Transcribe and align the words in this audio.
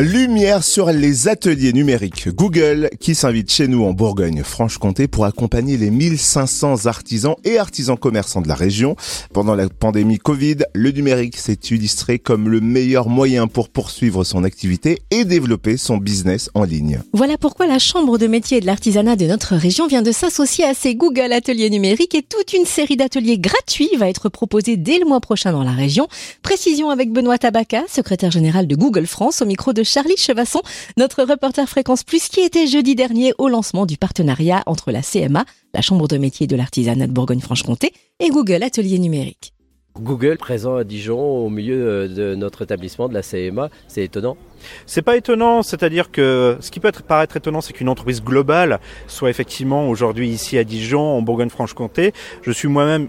Lumière 0.00 0.64
sur 0.64 0.90
les 0.92 1.28
ateliers 1.28 1.74
numériques 1.74 2.30
Google 2.30 2.88
qui 3.00 3.14
s'invite 3.14 3.52
chez 3.52 3.68
nous 3.68 3.84
en 3.84 3.92
Bourgogne-Franche-Comté 3.92 5.08
pour 5.08 5.26
accompagner 5.26 5.76
les 5.76 5.90
1500 5.90 6.86
artisans 6.86 7.34
et 7.44 7.58
artisans 7.58 7.98
commerçants 7.98 8.40
de 8.40 8.48
la 8.48 8.54
région. 8.54 8.96
Pendant 9.34 9.54
la 9.54 9.68
pandémie 9.68 10.16
Covid, 10.16 10.56
le 10.72 10.90
numérique 10.90 11.36
s'est 11.36 11.58
illustré 11.70 12.18
comme 12.18 12.48
le 12.48 12.62
meilleur 12.62 13.10
moyen 13.10 13.46
pour 13.46 13.68
poursuivre 13.68 14.24
son 14.24 14.42
activité 14.42 15.02
et 15.10 15.26
développer 15.26 15.76
son 15.76 15.98
business 15.98 16.48
en 16.54 16.64
ligne. 16.64 17.00
Voilà 17.12 17.36
pourquoi 17.36 17.66
la 17.66 17.78
Chambre 17.78 18.16
de 18.16 18.26
métier 18.26 18.56
et 18.56 18.60
de 18.62 18.66
l'artisanat 18.66 19.16
de 19.16 19.26
notre 19.26 19.54
région 19.54 19.86
vient 19.86 20.00
de 20.00 20.12
s'associer 20.12 20.64
à 20.64 20.72
ces 20.72 20.94
Google 20.94 21.30
Ateliers 21.30 21.68
numériques 21.68 22.14
et 22.14 22.22
toute 22.22 22.54
une 22.54 22.64
série 22.64 22.96
d'ateliers 22.96 23.38
gratuits 23.38 23.90
va 23.98 24.08
être 24.08 24.30
proposée 24.30 24.78
dès 24.78 24.98
le 24.98 25.04
mois 25.04 25.20
prochain 25.20 25.52
dans 25.52 25.62
la 25.62 25.72
région. 25.72 26.08
Précision 26.40 26.88
avec 26.88 27.12
Benoît 27.12 27.36
Tabaka, 27.36 27.82
secrétaire 27.86 28.30
général 28.30 28.66
de 28.66 28.76
Google 28.76 29.06
France 29.06 29.42
au 29.42 29.44
micro 29.44 29.74
de 29.74 29.89
Charlie 29.90 30.16
Chevasson, 30.16 30.62
notre 30.96 31.24
reporter 31.24 31.68
Fréquence 31.68 32.04
Plus 32.04 32.28
qui 32.28 32.42
était 32.42 32.68
jeudi 32.68 32.94
dernier 32.94 33.34
au 33.38 33.48
lancement 33.48 33.86
du 33.86 33.96
partenariat 33.96 34.62
entre 34.66 34.92
la 34.92 35.02
CMA, 35.02 35.44
la 35.74 35.80
Chambre 35.80 36.06
de 36.06 36.16
métier 36.16 36.46
de 36.46 36.54
l'artisanat 36.54 37.08
de 37.08 37.12
Bourgogne-Franche-Comté, 37.12 37.92
et 38.20 38.28
Google 38.28 38.62
Atelier 38.62 39.00
Numérique. 39.00 39.52
Google 39.98 40.36
présent 40.36 40.76
à 40.76 40.84
Dijon 40.84 41.18
au 41.18 41.48
milieu 41.48 41.88
euh, 41.88 42.08
de 42.08 42.34
notre 42.36 42.62
établissement 42.62 43.08
de 43.08 43.14
la 43.14 43.22
CMA, 43.22 43.68
c'est 43.88 44.04
étonnant. 44.04 44.36
C'est 44.86 45.02
pas 45.02 45.16
étonnant, 45.16 45.64
c'est-à-dire 45.64 46.12
que 46.12 46.56
ce 46.60 46.70
qui 46.70 46.78
peut 46.78 46.86
être, 46.86 47.02
paraître 47.02 47.36
étonnant, 47.36 47.60
c'est 47.60 47.72
qu'une 47.72 47.88
entreprise 47.88 48.22
globale 48.22 48.78
soit 49.08 49.28
effectivement 49.28 49.88
aujourd'hui 49.88 50.28
ici 50.28 50.56
à 50.56 50.62
Dijon, 50.62 51.00
en 51.00 51.22
Bourgogne-Franche-Comté. 51.22 52.12
Je 52.42 52.52
suis 52.52 52.68
moi-même 52.68 53.08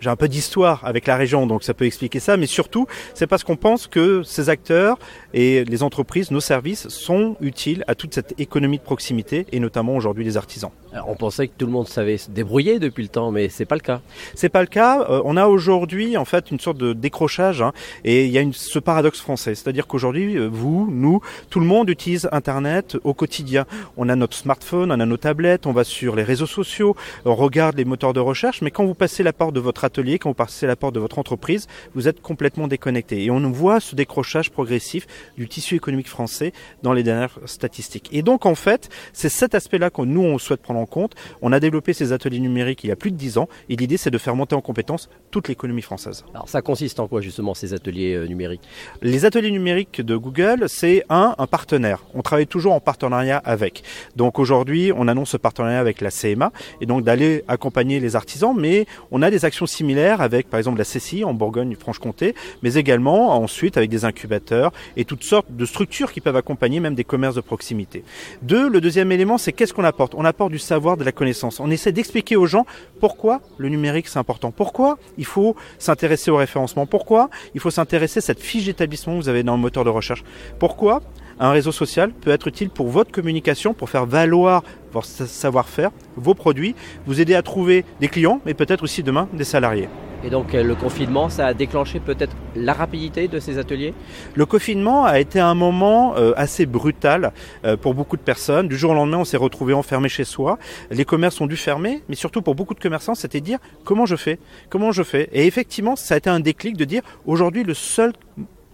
j'ai 0.00 0.10
un 0.10 0.16
peu 0.16 0.28
d'histoire 0.28 0.84
avec 0.84 1.06
la 1.06 1.16
région, 1.16 1.46
donc 1.46 1.62
ça 1.64 1.74
peut 1.74 1.86
expliquer 1.86 2.20
ça, 2.20 2.36
mais 2.36 2.46
surtout, 2.46 2.86
c'est 3.14 3.26
parce 3.26 3.44
qu'on 3.44 3.56
pense 3.56 3.86
que 3.86 4.22
ces 4.22 4.48
acteurs 4.48 4.98
et 5.34 5.64
les 5.64 5.82
entreprises, 5.82 6.30
nos 6.30 6.40
services, 6.40 6.88
sont 6.88 7.36
utiles 7.40 7.84
à 7.86 7.94
toute 7.94 8.14
cette 8.14 8.34
économie 8.38 8.78
de 8.78 8.82
proximité, 8.82 9.46
et 9.52 9.60
notamment 9.60 9.96
aujourd'hui 9.96 10.24
les 10.24 10.36
artisans. 10.36 10.70
On 11.06 11.14
pensait 11.14 11.48
que 11.48 11.52
tout 11.56 11.66
le 11.66 11.72
monde 11.72 11.88
savait 11.88 12.18
se 12.18 12.30
débrouiller 12.30 12.78
depuis 12.78 13.02
le 13.02 13.08
temps, 13.08 13.30
mais 13.30 13.48
c'est 13.48 13.64
pas 13.64 13.74
le 13.74 13.80
cas. 13.80 14.00
C'est 14.34 14.48
pas 14.48 14.60
le 14.60 14.66
cas. 14.66 15.06
Euh, 15.10 15.22
on 15.24 15.36
a 15.36 15.46
aujourd'hui 15.46 16.16
en 16.16 16.24
fait 16.24 16.50
une 16.50 16.60
sorte 16.60 16.78
de 16.78 16.92
décrochage, 16.92 17.62
hein, 17.62 17.72
et 18.04 18.26
il 18.26 18.30
y 18.30 18.38
a 18.38 18.40
une, 18.40 18.52
ce 18.52 18.78
paradoxe 18.78 19.20
français, 19.20 19.54
c'est-à-dire 19.54 19.86
qu'aujourd'hui, 19.86 20.38
euh, 20.38 20.48
vous, 20.50 20.88
nous, 20.90 21.20
tout 21.50 21.60
le 21.60 21.66
monde 21.66 21.90
utilise 21.90 22.28
Internet 22.32 22.96
au 23.04 23.14
quotidien. 23.14 23.66
On 23.96 24.08
a 24.08 24.16
notre 24.16 24.36
smartphone, 24.36 24.92
on 24.92 25.00
a 25.00 25.06
nos 25.06 25.16
tablettes, 25.16 25.66
on 25.66 25.72
va 25.72 25.84
sur 25.84 26.16
les 26.16 26.22
réseaux 26.22 26.46
sociaux, 26.46 26.96
on 27.24 27.34
regarde 27.34 27.76
les 27.76 27.84
moteurs 27.84 28.12
de 28.12 28.20
recherche, 28.20 28.62
mais 28.62 28.70
quand 28.70 28.84
vous 28.84 28.94
passez 28.94 29.22
la 29.22 29.32
porte 29.32 29.54
de 29.54 29.60
votre 29.60 29.84
atelier, 29.84 30.18
quand 30.18 30.30
vous 30.30 30.34
passez 30.34 30.66
la 30.66 30.76
porte 30.76 30.94
de 30.94 31.00
votre 31.00 31.18
entreprise, 31.18 31.66
vous 31.94 32.08
êtes 32.08 32.20
complètement 32.20 32.68
déconnecté. 32.68 33.24
Et 33.24 33.30
on 33.30 33.38
voit 33.50 33.80
ce 33.80 33.94
décrochage 33.94 34.50
progressif 34.50 35.06
du 35.36 35.48
tissu 35.48 35.76
économique 35.76 36.08
français 36.08 36.52
dans 36.82 36.92
les 36.92 37.02
dernières 37.02 37.38
statistiques. 37.46 38.08
Et 38.12 38.22
donc 38.22 38.46
en 38.46 38.54
fait, 38.54 38.88
c'est 39.12 39.28
cet 39.28 39.54
aspect-là 39.54 39.90
que 39.90 40.02
nous 40.02 40.22
on 40.22 40.38
souhaite 40.38 40.62
prendre 40.62 40.77
en 40.78 40.86
compte. 40.86 41.14
On 41.42 41.52
a 41.52 41.60
développé 41.60 41.92
ces 41.92 42.12
ateliers 42.12 42.40
numériques 42.40 42.84
il 42.84 42.88
y 42.88 42.92
a 42.92 42.96
plus 42.96 43.10
de 43.10 43.16
10 43.16 43.38
ans 43.38 43.48
et 43.68 43.76
l'idée 43.76 43.96
c'est 43.96 44.10
de 44.10 44.18
faire 44.18 44.34
monter 44.34 44.54
en 44.54 44.60
compétence 44.60 45.08
toute 45.30 45.48
l'économie 45.48 45.82
française. 45.82 46.24
Alors 46.34 46.48
ça 46.48 46.62
consiste 46.62 47.00
en 47.00 47.08
quoi 47.08 47.20
justement 47.20 47.54
ces 47.54 47.74
ateliers 47.74 48.14
euh, 48.14 48.26
numériques? 48.26 48.62
Les 49.02 49.24
ateliers 49.24 49.50
numériques 49.50 50.00
de 50.00 50.16
Google, 50.16 50.64
c'est 50.68 51.04
un, 51.08 51.34
un 51.38 51.46
partenaire. 51.46 52.04
On 52.14 52.22
travaille 52.22 52.46
toujours 52.46 52.72
en 52.72 52.80
partenariat 52.80 53.38
avec. 53.44 53.82
Donc 54.16 54.38
aujourd'hui, 54.38 54.92
on 54.94 55.08
annonce 55.08 55.30
ce 55.30 55.36
partenariat 55.36 55.78
avec 55.78 56.00
la 56.00 56.10
CMA 56.10 56.52
et 56.80 56.86
donc 56.86 57.04
d'aller 57.04 57.44
accompagner 57.48 58.00
les 58.00 58.16
artisans, 58.16 58.54
mais 58.56 58.86
on 59.10 59.22
a 59.22 59.30
des 59.30 59.44
actions 59.44 59.66
similaire 59.66 60.20
avec 60.20 60.48
par 60.48 60.58
exemple 60.58 60.78
la 60.78 60.84
CCI 60.84 61.24
en 61.24 61.34
Bourgogne-Franche-Comté, 61.34 62.34
mais 62.62 62.74
également 62.74 63.40
ensuite 63.40 63.76
avec 63.76 63.90
des 63.90 64.04
incubateurs 64.04 64.72
et 64.96 65.04
toutes 65.04 65.24
sortes 65.24 65.50
de 65.50 65.64
structures 65.64 66.12
qui 66.12 66.20
peuvent 66.20 66.36
accompagner 66.36 66.80
même 66.80 66.94
des 66.94 67.04
commerces 67.04 67.34
de 67.34 67.40
proximité. 67.40 68.04
Deux, 68.42 68.68
le 68.68 68.80
deuxième 68.80 69.12
élément, 69.12 69.38
c'est 69.38 69.52
qu'est-ce 69.52 69.74
qu'on 69.74 69.84
apporte? 69.84 70.14
On 70.14 70.24
apporte 70.24 70.52
du 70.52 70.58
savoir, 70.68 70.96
de 70.96 71.04
la 71.04 71.12
connaissance. 71.12 71.60
On 71.60 71.70
essaie 71.70 71.92
d'expliquer 71.92 72.36
aux 72.36 72.46
gens 72.46 72.66
pourquoi 73.00 73.40
le 73.56 73.68
numérique 73.68 74.08
c'est 74.08 74.18
important, 74.18 74.50
pourquoi 74.50 74.98
il 75.16 75.24
faut 75.24 75.56
s'intéresser 75.78 76.30
au 76.30 76.36
référencement, 76.36 76.86
pourquoi 76.86 77.30
il 77.54 77.60
faut 77.60 77.70
s'intéresser 77.70 78.18
à 78.18 78.22
cette 78.22 78.40
fiche 78.40 78.66
d'établissement 78.66 79.14
que 79.16 79.22
vous 79.22 79.28
avez 79.28 79.42
dans 79.42 79.56
le 79.56 79.62
moteur 79.62 79.84
de 79.84 79.90
recherche, 79.90 80.24
pourquoi 80.58 81.02
un 81.40 81.50
réseau 81.50 81.72
social 81.72 82.12
peut 82.12 82.30
être 82.30 82.48
utile 82.48 82.70
pour 82.70 82.88
votre 82.88 83.10
communication, 83.10 83.74
pour 83.74 83.90
faire 83.90 84.06
valoir 84.06 84.62
votre 84.92 85.06
savoir-faire, 85.06 85.90
vos 86.16 86.34
produits, 86.34 86.74
vous 87.06 87.20
aider 87.20 87.34
à 87.34 87.42
trouver 87.42 87.84
des 88.00 88.08
clients, 88.08 88.40
mais 88.44 88.54
peut-être 88.54 88.82
aussi 88.82 89.02
demain 89.02 89.28
des 89.32 89.44
salariés. 89.44 89.88
Et 90.24 90.30
donc 90.30 90.54
euh, 90.54 90.62
le 90.62 90.74
confinement, 90.74 91.28
ça 91.28 91.46
a 91.46 91.54
déclenché 91.54 92.00
peut-être 92.00 92.34
la 92.56 92.72
rapidité 92.72 93.28
de 93.28 93.38
ces 93.38 93.58
ateliers? 93.58 93.94
Le 94.34 94.46
confinement 94.46 95.04
a 95.04 95.20
été 95.20 95.38
un 95.38 95.54
moment 95.54 96.16
euh, 96.16 96.32
assez 96.36 96.66
brutal 96.66 97.32
euh, 97.64 97.76
pour 97.76 97.94
beaucoup 97.94 98.16
de 98.16 98.22
personnes. 98.22 98.68
Du 98.68 98.76
jour 98.76 98.90
au 98.90 98.94
lendemain, 98.94 99.18
on 99.18 99.24
s'est 99.24 99.36
retrouvé 99.36 99.74
enfermé 99.74 100.08
chez 100.08 100.24
soi. 100.24 100.58
Les 100.90 101.04
commerces 101.04 101.40
ont 101.40 101.46
dû 101.46 101.56
fermer, 101.56 102.02
mais 102.08 102.16
surtout 102.16 102.42
pour 102.42 102.54
beaucoup 102.54 102.74
de 102.74 102.80
commerçants, 102.80 103.14
c'était 103.14 103.40
dire 103.40 103.58
comment 103.84 104.06
je 104.06 104.16
fais? 104.16 104.38
Comment 104.70 104.90
je 104.90 105.02
fais? 105.02 105.28
Et 105.32 105.46
effectivement, 105.46 105.94
ça 105.94 106.14
a 106.14 106.18
été 106.18 106.30
un 106.30 106.40
déclic 106.40 106.76
de 106.76 106.84
dire 106.84 107.02
aujourd'hui 107.24 107.62
le 107.62 107.74
seul 107.74 108.12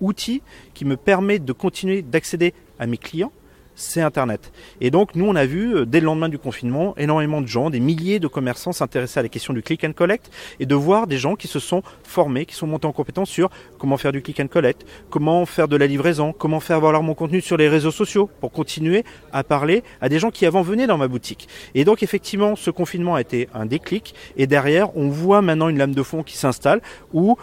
outil 0.01 0.43
qui 0.73 0.85
me 0.85 0.97
permet 0.97 1.39
de 1.39 1.53
continuer 1.53 2.03
d'accéder 2.03 2.55
à 2.79 2.87
mes 2.87 2.97
clients, 2.97 3.33
c'est 3.75 4.01
Internet. 4.01 4.53
Et 4.81 4.91
donc 4.91 5.15
nous, 5.15 5.27
on 5.27 5.35
a 5.35 5.47
vu, 5.47 5.77
euh, 5.77 5.85
dès 5.87 6.01
le 6.01 6.07
lendemain 6.07 6.29
du 6.29 6.39
confinement, 6.39 6.95
énormément 6.97 7.41
de 7.41 7.47
gens, 7.47 7.71
des 7.71 7.81
milliers 7.81 8.19
de 8.19 8.29
commerçants 8.29 8.73
s'intéresser 8.73 9.21
à 9.21 9.23
la 9.23 9.29
question 9.29 9.53
du 9.53 9.63
click 9.63 9.85
and 9.85 9.93
collect 9.93 10.31
et 10.61 10.67
de 10.67 10.75
voir 10.75 11.07
des 11.07 11.19
gens 11.19 11.35
qui 11.37 11.49
se 11.49 11.59
sont 11.59 11.83
formés, 12.03 12.47
qui 12.47 12.55
sont 12.55 12.67
montés 12.67 12.87
en 12.87 12.93
compétence 12.93 13.31
sur 13.31 13.51
comment 13.79 13.97
faire 13.97 14.13
du 14.13 14.23
click 14.23 14.41
and 14.41 14.49
collect, 14.49 14.87
comment 15.11 15.45
faire 15.47 15.69
de 15.69 15.77
la 15.77 15.87
livraison, 15.87 16.33
comment 16.33 16.61
faire 16.61 16.81
valoir 16.81 17.03
mon 17.03 17.15
contenu 17.15 17.41
sur 17.41 17.57
les 17.57 17.69
réseaux 17.69 17.91
sociaux 17.91 18.31
pour 18.41 18.53
continuer 18.53 19.05
à 19.33 19.45
parler 19.45 19.83
à 20.01 20.09
des 20.09 20.19
gens 20.19 20.31
qui 20.31 20.47
avant 20.47 20.63
venaient 20.63 20.87
dans 20.87 20.99
ma 20.99 21.09
boutique. 21.09 21.49
Et 21.75 21.85
donc 21.85 22.03
effectivement, 22.03 22.57
ce 22.57 22.71
confinement 22.71 23.15
a 23.15 23.21
été 23.21 23.49
un 23.55 23.67
déclic 23.67 24.15
et 24.37 24.47
derrière, 24.47 24.97
on 24.97 25.09
voit 25.09 25.43
maintenant 25.43 25.69
une 25.69 25.79
lame 25.79 25.95
de 25.95 26.03
fond 26.03 26.23
qui 26.23 26.37
s'installe 26.37 26.81
où 27.13 27.37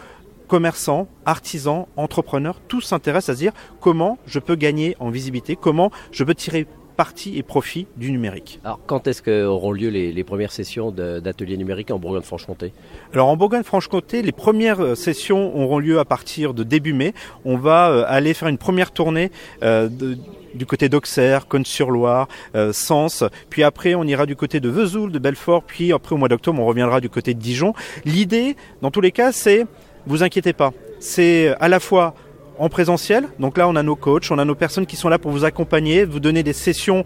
commerçants, 0.52 1.08
artisans, 1.26 1.86
entrepreneurs, 1.96 2.60
tous 2.68 2.82
s'intéressent 2.82 3.30
à 3.30 3.34
se 3.36 3.40
dire 3.40 3.54
comment 3.80 4.18
je 4.26 4.38
peux 4.38 4.56
gagner 4.56 4.98
en 5.00 5.10
visibilité, 5.10 5.56
comment 5.56 5.92
je 6.12 6.26
peux 6.26 6.36
tirer 6.36 6.68
parti 6.98 7.38
et 7.38 7.42
profit 7.42 7.88
du 7.96 8.12
numérique. 8.12 8.60
Alors 8.66 8.82
quand 8.86 9.08
est-ce 9.08 9.24
qu'auront 9.24 9.72
lieu 9.72 9.88
les, 9.88 10.24
premières 10.26 10.52
sessions 10.52 10.92
d'ateliers 10.92 11.56
numériques 11.56 11.90
en 11.90 12.00
Bourgogne-Franche-Comté? 12.00 12.74
Alors 13.14 13.30
en 13.30 13.38
Bourgogne-Franche-Comté, 13.38 14.22
les 14.24 14.34
premières 14.34 14.82
euh, 14.82 14.96
sessions 14.96 15.58
auront 15.58 15.80
lieu 15.80 16.00
à 16.00 16.04
partir 16.04 16.54
de 16.54 16.64
début 16.64 16.92
mai. 16.92 17.14
On 17.46 17.56
va 17.56 17.90
euh, 17.90 18.04
aller 18.10 18.34
faire 18.34 18.50
une 18.50 18.58
première 18.58 18.92
tournée 18.92 19.32
euh, 19.64 19.88
du 20.54 20.66
côté 20.66 20.90
d'Auxerre, 20.90 21.48
Cône-sur-Loire, 21.48 22.28
Sens. 22.74 23.24
Puis 23.50 23.64
après, 23.64 23.96
on 23.96 24.04
ira 24.04 24.26
du 24.26 24.36
côté 24.36 24.60
de 24.60 24.68
Vesoul, 24.68 25.14
de 25.14 25.18
Belfort. 25.18 25.64
Puis 25.64 25.94
après, 25.94 26.14
au 26.14 26.18
mois 26.18 26.28
d'octobre, 26.28 26.62
on 26.62 26.66
reviendra 26.66 27.00
du 27.00 27.10
côté 27.10 27.34
de 27.34 27.40
Dijon. 27.40 27.74
L'idée, 28.04 28.58
dans 28.82 28.92
tous 28.92 29.00
les 29.00 29.14
cas, 29.14 29.32
c'est 29.32 29.66
vous 30.08 30.24
inquiétez 30.24 30.54
pas. 30.54 30.72
C'est 31.00 31.56
à 31.60 31.68
la 31.68 31.80
fois 31.80 32.14
en 32.60 32.70
présentiel, 32.70 33.28
donc 33.40 33.58
là 33.58 33.68
on 33.68 33.76
a 33.76 33.84
nos 33.84 33.96
coachs, 33.96 34.30
on 34.30 34.38
a 34.38 34.46
nos 34.46 34.56
personnes 34.56 34.86
qui 34.86 34.96
sont 34.96 35.10
là 35.10 35.18
pour 35.18 35.32
vous 35.32 35.46
accompagner, 35.46 36.06
vous 36.06 36.20
donner 36.20 36.44
des 36.44 36.54
sessions 36.54 37.06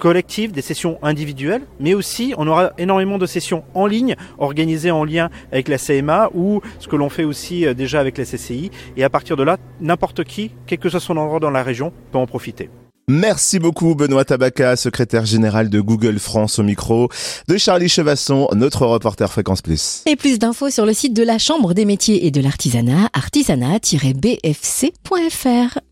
collectives, 0.00 0.50
des 0.50 0.62
sessions 0.62 0.98
individuelles, 1.02 1.62
mais 1.78 1.94
aussi 1.94 2.34
on 2.36 2.48
aura 2.48 2.72
énormément 2.78 3.18
de 3.18 3.26
sessions 3.26 3.62
en 3.74 3.86
ligne 3.86 4.16
organisées 4.38 4.90
en 4.90 5.04
lien 5.04 5.30
avec 5.52 5.68
la 5.68 5.78
CMA 5.78 6.30
ou 6.34 6.60
ce 6.80 6.88
que 6.88 6.96
l'on 6.96 7.08
fait 7.08 7.24
aussi 7.24 7.66
euh, 7.66 7.74
déjà 7.74 8.00
avec 8.00 8.18
la 8.18 8.24
CCI. 8.24 8.70
Et 8.96 9.04
à 9.04 9.10
partir 9.10 9.36
de 9.36 9.44
là, 9.44 9.58
n'importe 9.80 10.24
qui, 10.24 10.50
quel 10.66 10.78
que 10.78 10.88
soit 10.88 11.00
son 11.00 11.16
endroit 11.16 11.38
dans 11.38 11.50
la 11.50 11.62
région, 11.62 11.92
peut 12.10 12.18
en 12.18 12.26
profiter. 12.26 12.70
Merci 13.10 13.58
beaucoup 13.58 13.96
Benoît 13.96 14.24
Tabaka, 14.24 14.76
secrétaire 14.76 15.26
général 15.26 15.68
de 15.68 15.80
Google 15.80 16.20
France 16.20 16.60
au 16.60 16.62
micro, 16.62 17.08
de 17.48 17.56
Charlie 17.56 17.88
Chevasson, 17.88 18.46
notre 18.54 18.86
reporter 18.86 19.32
Fréquence 19.32 19.62
Plus. 19.62 20.02
Et 20.06 20.14
plus 20.14 20.38
d'infos 20.38 20.70
sur 20.70 20.86
le 20.86 20.92
site 20.92 21.12
de 21.12 21.24
la 21.24 21.38
Chambre 21.38 21.74
des 21.74 21.84
métiers 21.84 22.26
et 22.26 22.30
de 22.30 22.40
l'artisanat, 22.40 23.08
artisanat-bfc.fr. 23.12 25.80